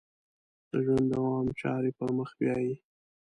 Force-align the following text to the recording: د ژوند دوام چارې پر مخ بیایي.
د 0.69 0.71
ژوند 0.85 1.05
دوام 1.13 1.45
چارې 1.59 1.91
پر 1.97 2.09
مخ 2.17 2.29
بیایي. 2.39 2.73